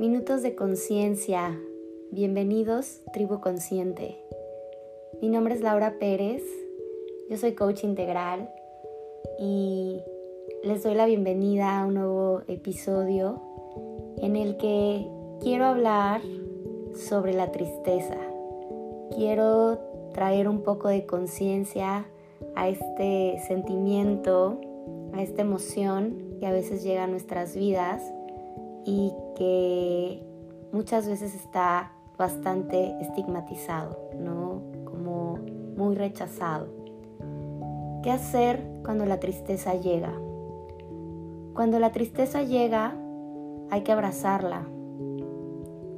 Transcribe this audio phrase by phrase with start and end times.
[0.00, 1.60] Minutos de conciencia.
[2.10, 4.16] Bienvenidos, Tribu Consciente.
[5.20, 6.42] Mi nombre es Laura Pérez.
[7.28, 8.50] Yo soy coach integral
[9.38, 10.00] y
[10.64, 13.42] les doy la bienvenida a un nuevo episodio
[14.22, 15.06] en el que
[15.42, 16.22] quiero hablar
[16.94, 18.16] sobre la tristeza.
[19.14, 19.80] Quiero
[20.14, 22.06] traer un poco de conciencia
[22.54, 24.62] a este sentimiento,
[25.12, 28.02] a esta emoción que a veces llega a nuestras vidas
[28.86, 30.22] y que
[30.70, 34.60] muchas veces está bastante estigmatizado, ¿no?
[34.84, 35.38] Como
[35.78, 36.66] muy rechazado.
[38.02, 40.12] ¿Qué hacer cuando la tristeza llega?
[41.54, 42.94] Cuando la tristeza llega,
[43.70, 44.66] hay que abrazarla.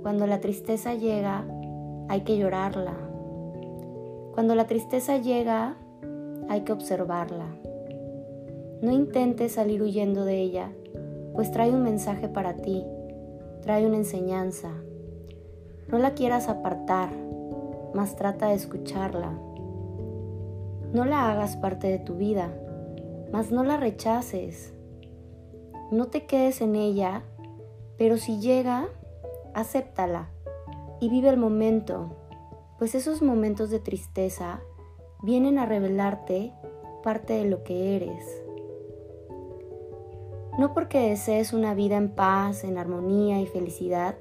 [0.02, 1.44] Cuando la tristeza llega,
[2.08, 2.94] hay que llorarla.
[4.34, 5.74] Cuando la tristeza llega,
[6.48, 7.46] hay que observarla.
[8.82, 10.70] No intentes salir huyendo de ella,
[11.34, 12.84] pues trae un mensaje para ti,
[13.62, 14.70] trae una enseñanza.
[15.88, 17.10] No la quieras apartar,
[17.94, 19.32] mas trata de escucharla.
[20.92, 22.52] No la hagas parte de tu vida,
[23.32, 24.74] mas no la rechaces.
[25.90, 27.22] No te quedes en ella,
[27.96, 28.88] pero si llega,
[29.54, 30.28] acéptala
[31.00, 32.16] y vive el momento,
[32.78, 34.60] pues esos momentos de tristeza
[35.22, 36.52] vienen a revelarte
[37.02, 38.41] parte de lo que eres.
[40.58, 44.16] No porque desees una vida en paz, en armonía y felicidad,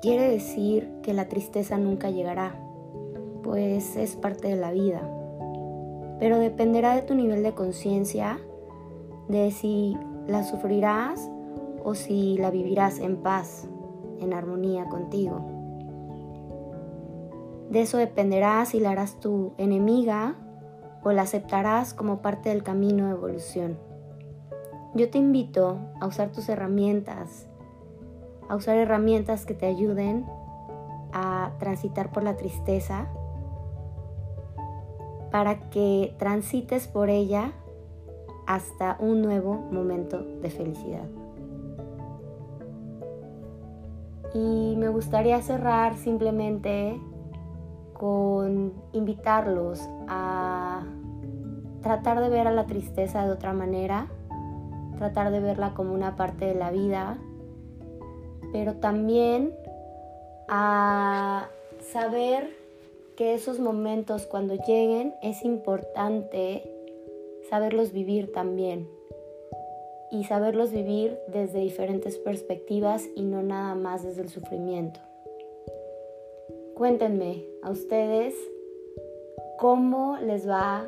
[0.00, 2.54] quiere decir que la tristeza nunca llegará,
[3.42, 5.02] pues es parte de la vida.
[6.18, 8.40] Pero dependerá de tu nivel de conciencia,
[9.28, 11.30] de si la sufrirás
[11.84, 13.68] o si la vivirás en paz,
[14.18, 15.44] en armonía contigo.
[17.68, 20.36] De eso dependerá si la harás tu enemiga
[21.04, 23.91] o la aceptarás como parte del camino de evolución.
[24.94, 27.46] Yo te invito a usar tus herramientas,
[28.48, 30.26] a usar herramientas que te ayuden
[31.14, 33.08] a transitar por la tristeza
[35.30, 37.52] para que transites por ella
[38.46, 41.08] hasta un nuevo momento de felicidad.
[44.34, 47.00] Y me gustaría cerrar simplemente
[47.94, 50.82] con invitarlos a
[51.80, 54.08] tratar de ver a la tristeza de otra manera
[55.02, 57.18] tratar de verla como una parte de la vida,
[58.52, 59.52] pero también
[60.46, 61.48] a
[61.80, 62.48] saber
[63.16, 66.62] que esos momentos cuando lleguen es importante
[67.50, 68.88] saberlos vivir también
[70.12, 75.00] y saberlos vivir desde diferentes perspectivas y no nada más desde el sufrimiento.
[76.76, 78.36] Cuéntenme a ustedes
[79.58, 80.86] cómo les va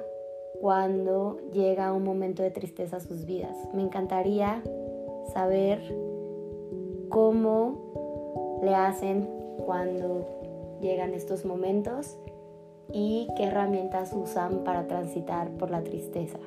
[0.65, 3.55] cuando llega un momento de tristeza a sus vidas.
[3.75, 4.63] Me encantaría
[5.35, 5.79] saber
[7.11, 9.29] cómo le hacen
[9.67, 12.17] cuando llegan estos momentos
[12.91, 16.39] y qué herramientas usan para transitar por la tristeza.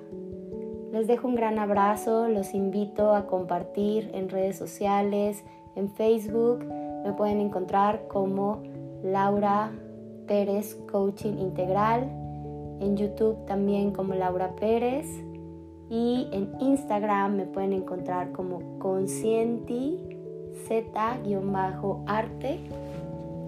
[0.91, 5.44] Les dejo un gran abrazo, los invito a compartir en redes sociales,
[5.75, 6.66] en Facebook,
[7.05, 8.63] me pueden encontrar como
[9.03, 9.72] Laura
[10.25, 12.27] Pérez Coaching Integral
[12.80, 15.06] en YouTube también como Laura Pérez
[15.90, 19.98] y en Instagram me pueden encontrar como Conscienti
[20.68, 22.60] Z-arte.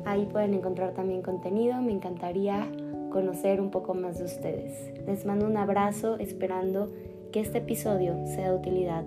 [0.05, 1.81] Ahí pueden encontrar también contenido.
[1.81, 2.67] Me encantaría
[3.11, 4.93] conocer un poco más de ustedes.
[5.05, 6.89] Les mando un abrazo esperando
[7.31, 9.05] que este episodio sea de utilidad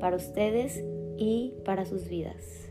[0.00, 0.82] para ustedes
[1.16, 2.62] y para sus vidas.